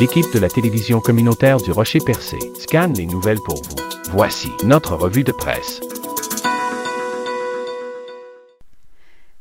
[0.00, 3.74] L'équipe de la télévision communautaire du Rocher Percé scanne les nouvelles pour vous.
[4.12, 5.80] Voici notre revue de presse.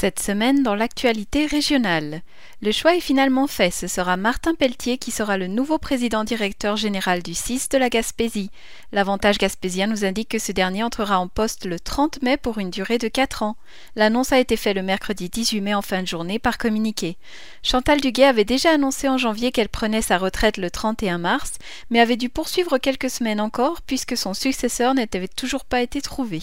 [0.00, 2.22] Cette semaine, dans l'actualité régionale,
[2.62, 3.72] le choix est finalement fait.
[3.72, 7.88] Ce sera Martin Pelletier qui sera le nouveau président directeur général du CIS de la
[7.88, 8.52] Gaspésie.
[8.92, 12.70] L'avantage gaspésien nous indique que ce dernier entrera en poste le 30 mai pour une
[12.70, 13.56] durée de 4 ans.
[13.96, 17.16] L'annonce a été faite le mercredi 18 mai en fin de journée par communiqué.
[17.64, 21.54] Chantal Duguay avait déjà annoncé en janvier qu'elle prenait sa retraite le 31 mars,
[21.90, 26.40] mais avait dû poursuivre quelques semaines encore puisque son successeur n'avait toujours pas été trouvé.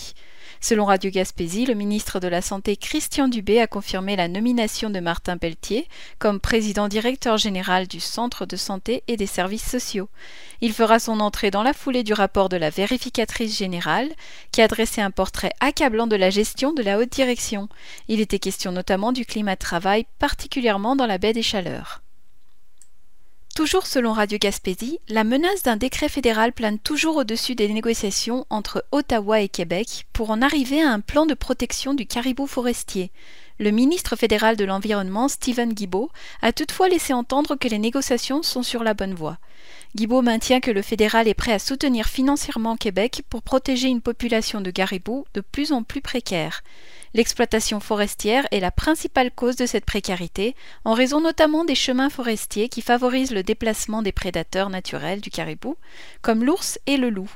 [0.67, 4.99] Selon Radio Gaspésie, le ministre de la Santé Christian Dubé a confirmé la nomination de
[4.99, 10.09] Martin Pelletier comme président directeur général du Centre de santé et des services sociaux.
[10.61, 14.09] Il fera son entrée dans la foulée du rapport de la vérificatrice générale
[14.51, 17.69] qui a dressé un portrait accablant de la gestion de la haute direction.
[18.07, 22.01] Il était question notamment du climat de travail, particulièrement dans la baie des Chaleurs.
[23.55, 28.83] Toujours selon Radio Gaspésie, la menace d'un décret fédéral plane toujours au-dessus des négociations entre
[28.91, 33.11] Ottawa et Québec pour en arriver à un plan de protection du caribou forestier.
[33.57, 36.11] Le ministre fédéral de l'Environnement, Stephen Guibault,
[36.41, 39.37] a toutefois laissé entendre que les négociations sont sur la bonne voie.
[39.95, 44.59] Guibault maintient que le fédéral est prêt à soutenir financièrement Québec pour protéger une population
[44.59, 46.63] de caribous de plus en plus précaire.
[47.13, 52.67] L'exploitation forestière est la principale cause de cette précarité, en raison notamment des chemins forestiers
[52.67, 55.77] qui favorisent le déplacement des prédateurs naturels du caribou,
[56.21, 57.31] comme l'ours et le loup.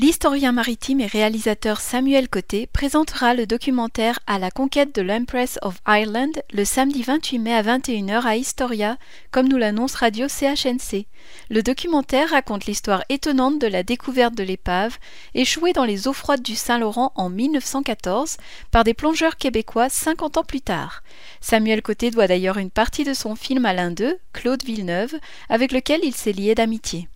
[0.00, 5.82] L'historien maritime et réalisateur Samuel Côté présentera le documentaire À la conquête de l'Empress of
[5.86, 8.96] Ireland le samedi 28 mai à 21h à Historia,
[9.30, 11.04] comme nous l'annonce Radio CHNC.
[11.50, 14.96] Le documentaire raconte l'histoire étonnante de la découverte de l'épave,
[15.34, 18.38] échouée dans les eaux froides du Saint-Laurent en 1914
[18.70, 21.02] par des plongeurs québécois 50 ans plus tard.
[21.42, 25.14] Samuel Côté doit d'ailleurs une partie de son film à l'un d'eux, Claude Villeneuve,
[25.50, 27.09] avec lequel il s'est lié d'amitié.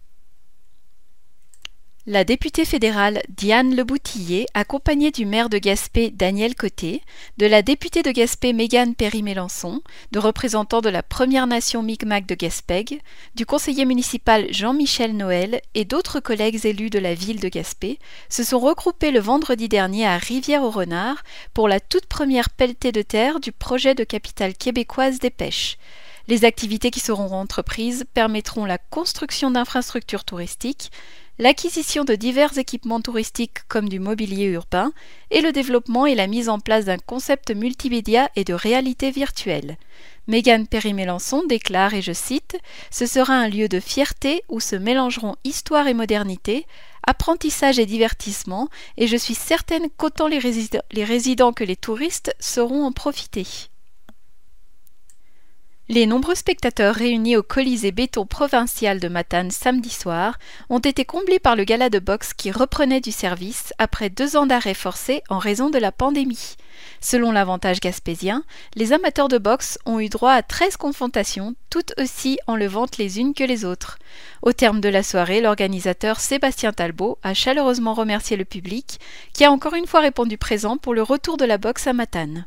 [2.07, 7.01] La députée fédérale Diane Leboutillier, accompagnée du maire de Gaspé Daniel Côté,
[7.39, 9.81] de la députée de Gaspé Mégane Perry-Mélençon,
[10.13, 13.01] de représentants de la Première Nation Micmac de Gaspègue,
[13.37, 17.99] du conseiller municipal Jean-Michel Noël et d'autres collègues élus de la ville de Gaspé,
[18.29, 21.23] se sont regroupés le vendredi dernier à Rivière-au-Renard
[21.55, 25.79] pour la toute première pelletée de terre du projet de capitale québécoise des pêches.
[26.27, 30.91] Les activités qui seront entreprises permettront la construction d'infrastructures touristiques,
[31.39, 34.93] l'acquisition de divers équipements touristiques comme du mobilier urbain
[35.31, 39.77] et le développement et la mise en place d'un concept multimédia et de réalité virtuelle.
[40.27, 42.57] Mégane Perry-Mélençon déclare, et je cite,
[42.91, 46.67] Ce sera un lieu de fierté où se mélangeront histoire et modernité,
[47.07, 50.41] apprentissage et divertissement, et je suis certaine qu'autant les,
[50.93, 53.47] les résidents que les touristes sauront en profiter.
[55.91, 60.39] Les nombreux spectateurs réunis au Colisée béton provincial de Matane samedi soir
[60.71, 64.47] ont été comblés par le gala de boxe qui reprenait du service après deux ans
[64.47, 66.57] d'arrêt forcé en raison de la pandémie.
[67.03, 68.45] Selon l'avantage gaspésien,
[68.77, 73.35] les amateurs de boxe ont eu droit à 13 confrontations, toutes aussi enlevantes les unes
[73.35, 73.99] que les autres.
[74.41, 79.01] Au terme de la soirée, l'organisateur Sébastien Talbot a chaleureusement remercié le public,
[79.35, 82.47] qui a encore une fois répondu présent pour le retour de la boxe à Matane.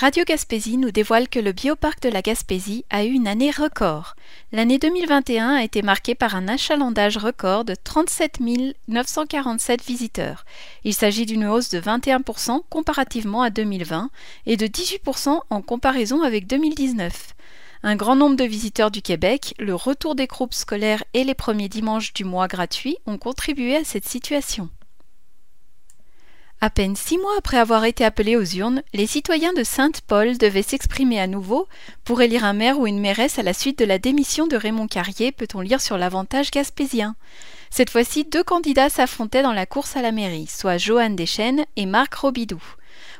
[0.00, 4.14] Radio Gaspésie nous dévoile que le bioparc de la Gaspésie a eu une année record.
[4.52, 8.38] L'année 2021 a été marquée par un achalandage record de 37
[8.86, 10.44] 947 visiteurs.
[10.84, 14.10] Il s'agit d'une hausse de 21% comparativement à 2020
[14.46, 17.34] et de 18% en comparaison avec 2019.
[17.82, 21.68] Un grand nombre de visiteurs du Québec, le retour des groupes scolaires et les premiers
[21.68, 24.68] dimanches du mois gratuits ont contribué à cette situation.
[26.60, 30.62] À peine six mois après avoir été appelés aux urnes, les citoyens de Sainte-Paul devaient
[30.62, 31.68] s'exprimer à nouveau
[32.02, 34.88] pour élire un maire ou une mairesse à la suite de la démission de Raymond
[34.88, 37.14] Carrier, peut-on lire sur l'avantage gaspésien.
[37.70, 41.86] Cette fois-ci, deux candidats s'affrontaient dans la course à la mairie, soit Joanne Deschênes et
[41.86, 42.74] Marc Robidoux.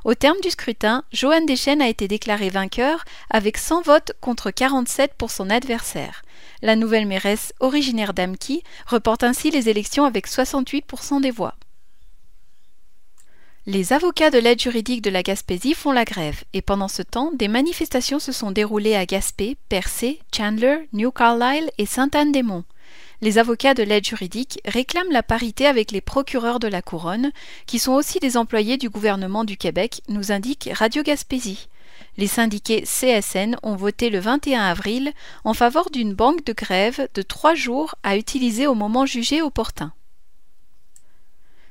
[0.04, 5.12] Au terme du scrutin, Joanne Deschênes a été déclarée vainqueur avec 100 votes contre 47
[5.16, 6.22] pour son adversaire.
[6.60, 11.54] La nouvelle mairesse, originaire d'Amqui, reporte ainsi les élections avec 68% des voix.
[13.70, 17.32] Les avocats de l'aide juridique de la Gaspésie font la grève et pendant ce temps,
[17.34, 22.64] des manifestations se sont déroulées à Gaspé, Percé, Chandler, New Carlisle et Sainte-Anne-des-Monts.
[23.20, 27.30] Les avocats de l'aide juridique réclament la parité avec les procureurs de la couronne,
[27.66, 31.68] qui sont aussi des employés du gouvernement du Québec, nous indique Radio Gaspésie.
[32.16, 35.12] Les syndiqués CSN ont voté le 21 avril
[35.44, 39.92] en faveur d'une banque de grève de trois jours à utiliser au moment jugé opportun.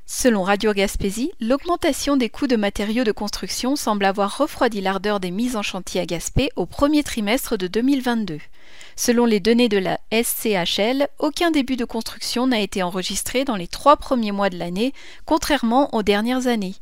[0.09, 5.31] Selon Radio Gaspésie, l'augmentation des coûts de matériaux de construction semble avoir refroidi l'ardeur des
[5.31, 8.39] mises en chantier à Gaspé au premier trimestre de 2022.
[8.95, 13.68] Selon les données de la SCHL, aucun début de construction n'a été enregistré dans les
[13.68, 14.94] trois premiers mois de l'année,
[15.25, 16.75] contrairement aux dernières années.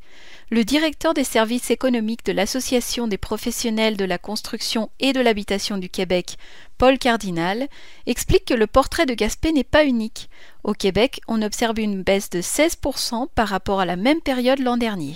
[0.51, 5.80] Le directeur des services économiques de l'Association des professionnels de la construction et de l'habitation
[5.80, 6.38] du Québec,
[6.77, 7.68] Paul Cardinal,
[8.06, 10.30] explique que le portrait de Gaspé n'est pas unique.
[10.63, 14.77] Au Québec, on observe une baisse de 16% par rapport à la même période l'an
[14.77, 15.15] dernier.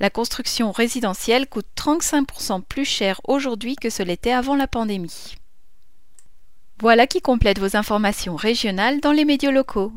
[0.00, 5.34] La construction résidentielle coûte 35% plus cher aujourd'hui que ce l'était avant la pandémie.
[6.80, 9.92] Voilà qui complète vos informations régionales dans les médias locaux.